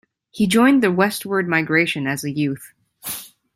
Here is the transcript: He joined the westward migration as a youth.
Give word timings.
He 0.31 0.47
joined 0.47 0.81
the 0.81 0.91
westward 0.91 1.47
migration 1.47 2.07
as 2.07 2.23
a 2.23 2.31
youth. 2.31 2.73